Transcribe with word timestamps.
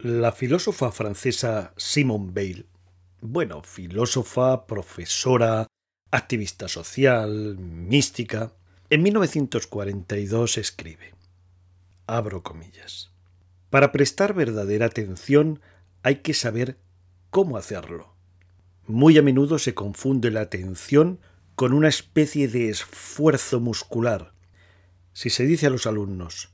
La 0.00 0.30
filósofa 0.30 0.92
francesa 0.92 1.74
Simone 1.76 2.30
Weil, 2.32 2.66
bueno, 3.20 3.64
filósofa, 3.64 4.64
profesora, 4.64 5.66
activista 6.12 6.68
social, 6.68 7.58
mística, 7.58 8.52
en 8.90 9.02
1942 9.02 10.58
escribe, 10.58 11.14
abro 12.06 12.44
comillas, 12.44 13.10
para 13.70 13.90
prestar 13.90 14.34
verdadera 14.34 14.86
atención 14.86 15.60
hay 16.04 16.18
que 16.18 16.32
saber 16.32 16.78
cómo 17.30 17.56
hacerlo. 17.56 18.14
Muy 18.86 19.18
a 19.18 19.22
menudo 19.22 19.58
se 19.58 19.74
confunde 19.74 20.30
la 20.30 20.42
atención 20.42 21.18
con 21.56 21.72
una 21.72 21.88
especie 21.88 22.46
de 22.46 22.68
esfuerzo 22.68 23.58
muscular. 23.58 24.32
Si 25.12 25.28
se 25.28 25.44
dice 25.44 25.66
a 25.66 25.70
los 25.70 25.88
alumnos, 25.88 26.50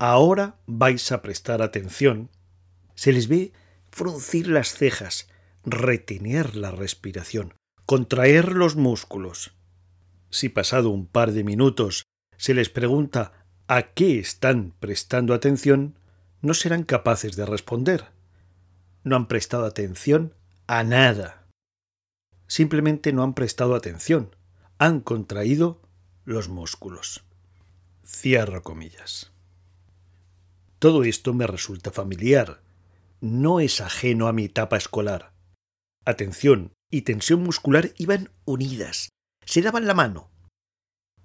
ahora 0.00 0.58
vais 0.66 1.12
a 1.12 1.22
prestar 1.22 1.62
atención, 1.62 2.30
se 3.00 3.14
les 3.14 3.28
ve 3.28 3.54
fruncir 3.90 4.46
las 4.46 4.74
cejas, 4.74 5.26
retener 5.64 6.54
la 6.54 6.70
respiración, 6.70 7.54
contraer 7.86 8.52
los 8.52 8.76
músculos. 8.76 9.54
Si 10.28 10.50
pasado 10.50 10.90
un 10.90 11.06
par 11.06 11.32
de 11.32 11.42
minutos 11.42 12.04
se 12.36 12.52
les 12.52 12.68
pregunta 12.68 13.46
a 13.68 13.84
qué 13.84 14.18
están 14.18 14.74
prestando 14.80 15.32
atención, 15.32 15.98
no 16.42 16.52
serán 16.52 16.82
capaces 16.82 17.36
de 17.36 17.46
responder. 17.46 18.04
No 19.02 19.16
han 19.16 19.28
prestado 19.28 19.64
atención 19.64 20.34
a 20.66 20.84
nada. 20.84 21.46
Simplemente 22.48 23.14
no 23.14 23.22
han 23.22 23.32
prestado 23.32 23.76
atención. 23.76 24.36
Han 24.76 25.00
contraído 25.00 25.80
los 26.26 26.50
músculos. 26.50 27.24
Cierro 28.04 28.62
comillas. 28.62 29.32
Todo 30.78 31.02
esto 31.02 31.32
me 31.32 31.46
resulta 31.46 31.90
familiar 31.92 32.60
no 33.20 33.60
es 33.60 33.80
ajeno 33.80 34.28
a 34.28 34.32
mi 34.32 34.44
etapa 34.44 34.76
escolar. 34.76 35.32
Atención 36.04 36.72
y 36.90 37.02
tensión 37.02 37.42
muscular 37.42 37.92
iban 37.98 38.30
unidas, 38.44 39.10
se 39.44 39.62
daban 39.62 39.86
la 39.86 39.94
mano. 39.94 40.30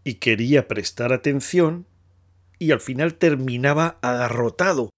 Y 0.03 0.16
quería 0.16 0.67
prestar 0.67 1.14
atención 1.14 1.88
y 2.59 2.72
al 2.72 2.80
final 2.80 3.16
terminaba 3.16 3.97
agarrotado 4.02 4.89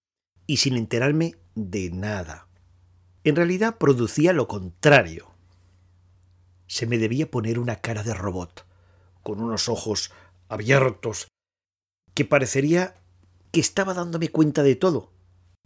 y 0.45 0.57
sin 0.57 0.75
enterarme 0.75 1.35
de 1.55 1.89
nada. 1.91 2.47
En 3.23 3.35
realidad 3.35 3.77
producía 3.77 4.33
lo 4.33 4.47
contrario. 4.47 5.31
Se 6.67 6.85
me 6.85 6.97
debía 6.97 7.29
poner 7.31 7.59
una 7.59 7.77
cara 7.77 8.03
de 8.03 8.13
robot, 8.13 8.65
con 9.23 9.41
unos 9.41 9.69
ojos 9.69 10.11
abiertos, 10.49 11.27
que 12.13 12.25
parecería 12.25 12.95
que 13.51 13.59
estaba 13.59 13.93
dándome 13.93 14.29
cuenta 14.29 14.63
de 14.63 14.75
todo, 14.75 15.11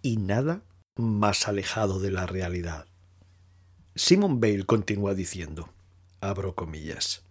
y 0.02 0.18
nada 0.18 0.64
más 1.02 1.48
alejado 1.48 2.00
de 2.00 2.12
la 2.12 2.26
realidad. 2.26 2.88
Simon 3.96 4.40
Bale 4.40 4.66
continúa 4.66 5.14
diciendo, 5.14 5.74
abro 6.22 6.56
comillas, 6.56 7.24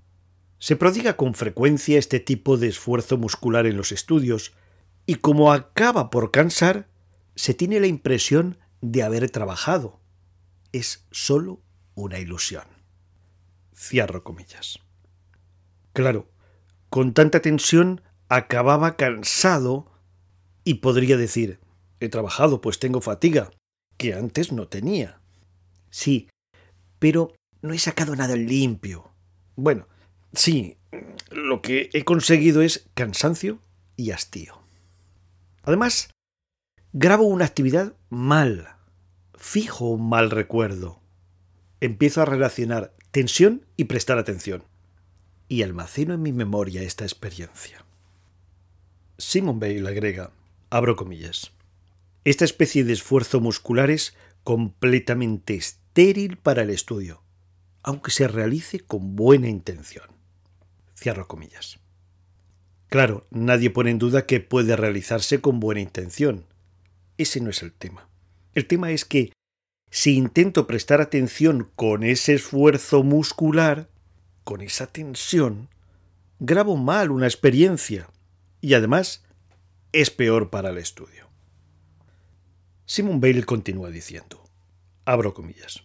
se 0.58 0.77
prodiga 0.77 1.16
con 1.16 1.34
frecuencia 1.34 1.98
este 1.98 2.20
tipo 2.20 2.58
de 2.58 2.68
esfuerzo 2.68 3.16
muscular 3.16 3.66
en 3.66 3.77
los 3.77 3.92
estudios 3.92 4.52
y 5.06 5.16
como 5.16 5.52
acaba 5.52 6.10
por 6.10 6.30
cansar, 6.30 6.88
se 7.34 7.54
tiene 7.54 7.80
la 7.80 7.86
impresión 7.86 8.58
de 8.82 9.02
haber 9.02 9.30
trabajado. 9.30 10.00
Es 10.72 11.06
sólo 11.10 11.62
una 11.94 12.18
ilusión. 12.18 12.64
Cierro 13.74 14.22
comillas. 14.22 14.78
Claro, 15.94 16.28
con 16.90 17.14
tanta 17.14 17.40
tensión 17.40 18.02
acababa 18.28 18.96
cansado 18.96 19.90
y 20.64 20.74
podría 20.74 21.16
decir, 21.16 21.58
He 22.00 22.08
trabajado, 22.08 22.62
pues 22.62 22.78
tengo 22.78 23.02
fatiga, 23.02 23.50
que 24.00 24.14
antes 24.14 24.50
no 24.50 24.66
tenía. 24.66 25.20
Sí, 25.90 26.30
pero 26.98 27.34
no 27.60 27.74
he 27.74 27.78
sacado 27.78 28.16
nada 28.16 28.34
limpio. 28.34 29.12
Bueno, 29.56 29.88
sí, 30.32 30.78
lo 31.30 31.61
que 31.61 31.90
he 31.92 32.02
conseguido 32.02 32.62
es 32.62 32.89
cansancio 32.94 33.60
y 33.96 34.12
hastío. 34.12 34.58
Además, 35.64 36.08
grabo 36.94 37.24
una 37.24 37.44
actividad 37.44 37.94
mal, 38.08 38.74
fijo 39.34 39.90
un 39.90 40.08
mal 40.08 40.30
recuerdo. 40.30 41.02
Empiezo 41.83 42.22
a 42.22 42.24
relacionar 42.24 42.94
tensión 43.10 43.66
y 43.77 43.84
prestar 43.84 44.16
atención. 44.16 44.64
Y 45.46 45.62
almaceno 45.62 46.14
en 46.14 46.22
mi 46.22 46.33
memoria 46.33 46.80
esta 46.80 47.05
experiencia. 47.05 47.84
Simon 49.18 49.60
Bale 49.60 49.86
agrega, 49.86 50.30
abro 50.70 50.96
comillas. 50.96 51.52
Esta 52.25 52.45
especie 52.45 52.85
de 52.85 52.92
esfuerzo 52.92 53.41
muscular 53.41 53.91
es 53.91 54.14
completamente 54.45 55.55
estéril 55.55 56.36
para 56.36 56.63
el 56.63 56.70
estudio, 56.70 57.23
aunque 57.83 58.11
se 58.11 58.29
realice 58.29 58.81
con 58.81 59.17
buena 59.17 59.48
intención. 59.48 60.05
Cierro 60.95 61.27
comillas. 61.27 61.81
Claro, 62.89 63.27
nadie 63.31 63.70
pone 63.70 63.91
en 63.91 63.98
duda 63.98 64.27
que 64.27 64.41
puede 64.41 64.77
realizarse 64.77 65.41
con 65.41 65.61
buena 65.61 65.81
intención. 65.81 66.45
Ese 67.17 67.41
no 67.41 67.48
es 67.48 67.63
el 67.63 67.73
tema. 67.73 68.11
El 68.52 68.67
tema 68.67 68.91
es 68.91 69.07
que 69.07 69.33
si 69.91 70.17
intento 70.17 70.67
prestar 70.67 71.01
atención 71.01 71.70
con 71.75 72.02
ese 72.02 72.35
esfuerzo 72.35 73.02
muscular, 73.02 73.89
con 74.45 74.61
esa 74.61 74.87
tensión, 74.87 75.70
grabo 76.39 76.77
mal 76.77 77.11
una 77.13 77.27
experiencia 77.27 78.11
y 78.61 78.75
además 78.75 79.25
es 79.92 80.11
peor 80.11 80.51
para 80.51 80.69
el 80.69 80.79
estudio. 80.79 81.30
Simon 82.92 83.20
Bale 83.20 83.45
continúa 83.45 83.89
diciendo, 83.89 84.42
abro 85.05 85.33
comillas, 85.33 85.84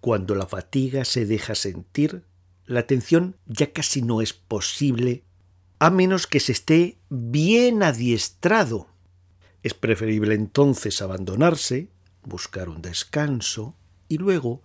cuando 0.00 0.34
la 0.34 0.46
fatiga 0.46 1.04
se 1.04 1.26
deja 1.26 1.54
sentir, 1.54 2.24
la 2.64 2.80
atención 2.80 3.36
ya 3.44 3.74
casi 3.74 4.00
no 4.00 4.22
es 4.22 4.32
posible 4.32 5.24
a 5.78 5.90
menos 5.90 6.26
que 6.26 6.40
se 6.40 6.52
esté 6.52 6.96
bien 7.10 7.82
adiestrado. 7.82 8.86
Es 9.62 9.74
preferible 9.74 10.34
entonces 10.34 11.02
abandonarse, 11.02 11.90
buscar 12.22 12.70
un 12.70 12.80
descanso 12.80 13.76
y 14.08 14.16
luego, 14.16 14.62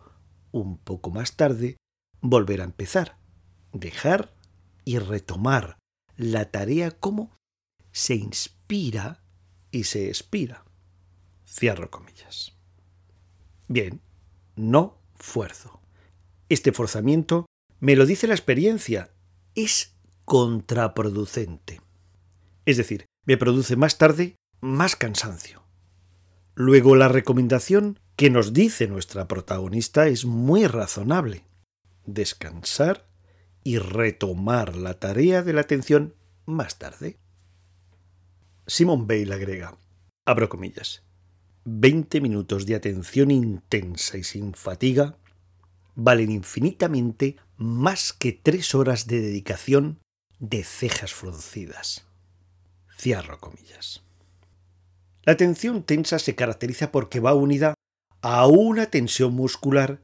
un 0.53 0.77
poco 0.77 1.11
más 1.11 1.35
tarde, 1.35 1.75
volver 2.21 2.61
a 2.61 2.63
empezar, 2.63 3.17
dejar 3.73 4.33
y 4.85 4.99
retomar 4.99 5.79
la 6.15 6.49
tarea 6.49 6.91
como 6.91 7.35
se 7.91 8.15
inspira 8.15 9.21
y 9.69 9.83
se 9.83 10.07
expira. 10.07 10.63
Cierro 11.57 11.89
comillas. 11.89 12.55
Bien, 13.67 13.99
no 14.55 15.01
fuerzo. 15.15 15.81
Este 16.49 16.71
forzamiento, 16.71 17.47
me 17.79 17.95
lo 17.95 18.05
dice 18.05 18.27
la 18.27 18.35
experiencia, 18.35 19.09
es 19.55 19.95
contraproducente. 20.23 21.81
Es 22.65 22.77
decir, 22.77 23.05
me 23.25 23.37
produce 23.37 23.75
más 23.75 23.97
tarde 23.97 24.35
más 24.61 24.95
cansancio. 24.95 25.63
Luego 26.53 26.95
la 26.95 27.07
recomendación 27.07 27.99
que 28.15 28.29
nos 28.29 28.53
dice 28.53 28.87
nuestra 28.87 29.27
protagonista 29.27 30.07
es 30.07 30.25
muy 30.25 30.67
razonable. 30.67 31.43
Descansar 32.05 33.07
y 33.63 33.79
retomar 33.79 34.75
la 34.75 34.99
tarea 34.99 35.41
de 35.41 35.53
la 35.53 35.61
atención 35.61 36.13
más 36.45 36.77
tarde. 36.77 37.17
Simon 38.67 39.07
Bale 39.07 39.33
agrega, 39.33 39.77
abro 40.25 40.49
comillas, 40.49 41.06
20 41.69 42.21
minutos 42.21 42.65
de 42.65 42.75
atención 42.75 43.29
intensa 43.29 44.17
y 44.17 44.23
sin 44.23 44.53
fatiga 44.53 45.17
valen 45.95 46.31
infinitamente 46.31 47.35
más 47.57 48.13
que 48.13 48.31
tres 48.31 48.73
horas 48.73 49.05
de 49.05 49.19
dedicación 49.19 49.99
de 50.39 50.63
cejas 50.63 51.11
fruncidas. 51.11 52.05
Cierro 52.97 53.41
comillas. 53.41 54.01
La 55.23 55.33
atención 55.33 55.83
tensa 55.83 56.19
se 56.19 56.35
caracteriza 56.35 56.89
porque 56.89 57.19
va 57.19 57.33
unida 57.33 57.73
a 58.21 58.47
una 58.47 58.85
tensión 58.85 59.33
muscular 59.33 59.99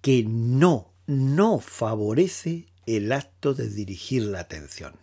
que 0.00 0.24
no, 0.26 0.94
no 1.06 1.60
favorece 1.60 2.72
el 2.86 3.12
acto 3.12 3.52
de 3.52 3.68
dirigir 3.68 4.22
la 4.22 4.40
atención. 4.40 4.96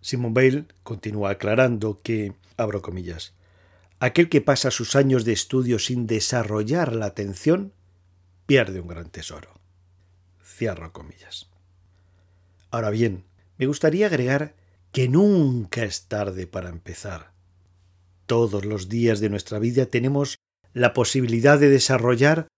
Simon 0.00 0.34
Bale 0.34 0.66
continúa 0.82 1.30
aclarando 1.30 2.00
que, 2.02 2.34
abro 2.56 2.82
comillas, 2.82 3.34
Aquel 4.00 4.28
que 4.28 4.40
pasa 4.40 4.70
sus 4.70 4.96
años 4.96 5.24
de 5.24 5.32
estudio 5.32 5.78
sin 5.78 6.06
desarrollar 6.06 6.94
la 6.94 7.06
atención 7.06 7.72
pierde 8.46 8.80
un 8.80 8.88
gran 8.88 9.10
tesoro. 9.10 9.60
Cierro 10.42 10.92
comillas. 10.92 11.48
Ahora 12.70 12.90
bien, 12.90 13.24
me 13.56 13.66
gustaría 13.66 14.06
agregar 14.06 14.54
que 14.92 15.08
nunca 15.08 15.84
es 15.84 16.06
tarde 16.06 16.46
para 16.46 16.68
empezar. 16.68 17.32
Todos 18.26 18.64
los 18.64 18.88
días 18.88 19.20
de 19.20 19.30
nuestra 19.30 19.58
vida 19.58 19.86
tenemos 19.86 20.38
la 20.72 20.92
posibilidad 20.92 21.58
de 21.58 21.68
desarrollar 21.68 22.48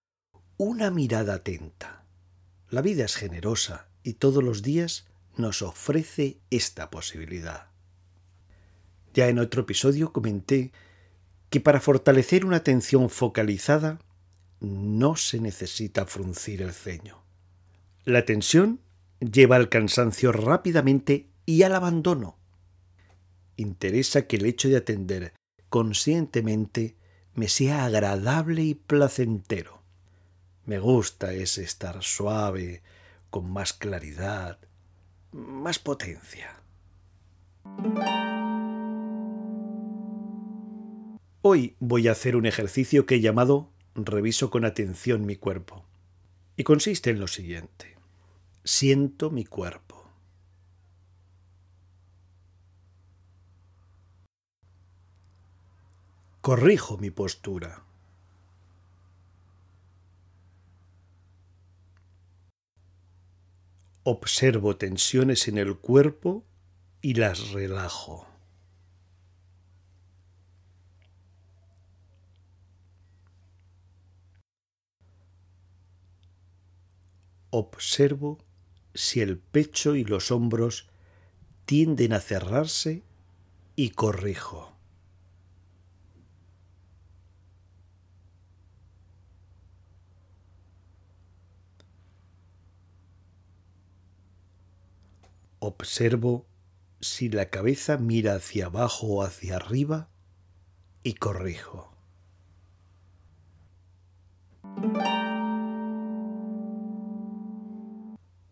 una 0.56 0.90
mirada 0.90 1.34
atenta. 1.34 2.04
La 2.70 2.82
vida 2.82 3.04
es 3.04 3.14
generosa 3.14 3.88
y 4.02 4.14
todos 4.14 4.42
los 4.42 4.62
días 4.62 5.06
nos 5.36 5.62
ofrece 5.62 6.38
esta 6.50 6.90
posibilidad. 6.90 7.68
Ya 9.12 9.28
en 9.28 9.38
otro 9.38 9.62
episodio 9.62 10.12
comenté 10.12 10.72
que 11.50 11.60
para 11.60 11.80
fortalecer 11.80 12.44
una 12.44 12.58
atención 12.58 13.10
focalizada 13.10 13.98
no 14.60 15.16
se 15.16 15.40
necesita 15.40 16.06
fruncir 16.06 16.62
el 16.62 16.72
ceño. 16.72 17.22
La 18.04 18.24
tensión 18.24 18.80
lleva 19.20 19.56
al 19.56 19.68
cansancio 19.68 20.32
rápidamente 20.32 21.28
y 21.44 21.62
al 21.62 21.74
abandono. 21.74 22.38
Interesa 23.56 24.26
que 24.26 24.36
el 24.36 24.46
hecho 24.46 24.68
de 24.68 24.76
atender 24.76 25.32
conscientemente 25.68 26.96
me 27.34 27.48
sea 27.48 27.84
agradable 27.84 28.62
y 28.62 28.74
placentero. 28.74 29.82
Me 30.64 30.78
gusta 30.78 31.32
ese 31.32 31.62
estar 31.62 32.02
suave, 32.02 32.82
con 33.30 33.50
más 33.50 33.72
claridad, 33.72 34.58
más 35.32 35.78
potencia. 35.78 36.62
Hoy 41.42 41.76
voy 41.78 42.08
a 42.08 42.12
hacer 42.12 42.34
un 42.36 42.46
ejercicio 42.46 43.06
que 43.06 43.16
he 43.16 43.20
llamado 43.20 43.70
Reviso 43.94 44.50
con 44.50 44.64
atención 44.64 45.24
mi 45.24 45.36
cuerpo. 45.36 45.84
Y 46.56 46.64
consiste 46.64 47.10
en 47.10 47.20
lo 47.20 47.28
siguiente. 47.28 47.96
Siento 48.64 49.30
mi 49.30 49.44
cuerpo. 49.44 50.10
Corrijo 56.40 56.96
mi 56.98 57.10
postura. 57.10 57.82
Observo 64.04 64.76
tensiones 64.76 65.48
en 65.48 65.58
el 65.58 65.76
cuerpo 65.76 66.44
y 67.02 67.14
las 67.14 67.50
relajo. 67.50 68.35
Observo 77.50 78.38
si 78.94 79.20
el 79.20 79.38
pecho 79.38 79.94
y 79.94 80.04
los 80.04 80.30
hombros 80.30 80.88
tienden 81.64 82.12
a 82.12 82.20
cerrarse 82.20 83.02
y 83.76 83.90
corrijo. 83.90 84.72
Observo 95.58 96.46
si 97.00 97.28
la 97.28 97.50
cabeza 97.50 97.96
mira 97.96 98.36
hacia 98.36 98.66
abajo 98.66 99.06
o 99.06 99.22
hacia 99.22 99.56
arriba 99.56 100.08
y 101.02 101.14
corrijo. 101.14 101.95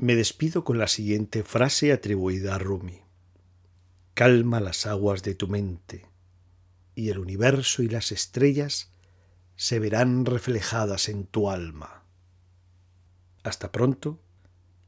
Me 0.04 0.16
despido 0.16 0.64
con 0.64 0.76
la 0.76 0.86
siguiente 0.86 1.44
frase 1.44 1.90
atribuida 1.90 2.56
a 2.56 2.58
Rumi. 2.58 3.00
Calma 4.12 4.60
las 4.60 4.84
aguas 4.84 5.22
de 5.22 5.34
tu 5.34 5.48
mente, 5.48 6.04
y 6.94 7.08
el 7.08 7.18
universo 7.18 7.82
y 7.82 7.88
las 7.88 8.12
estrellas 8.12 8.92
se 9.56 9.78
verán 9.78 10.26
reflejadas 10.26 11.08
en 11.08 11.24
tu 11.24 11.48
alma. 11.48 12.04
Hasta 13.44 13.72
pronto, 13.72 14.20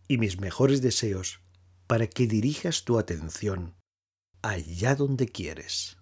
y 0.06 0.18
mis 0.18 0.38
mejores 0.38 0.82
deseos 0.82 1.40
para 1.86 2.08
que 2.08 2.26
dirijas 2.26 2.84
tu 2.84 2.98
atención 2.98 3.74
allá 4.42 4.96
donde 4.96 5.28
quieres. 5.28 5.95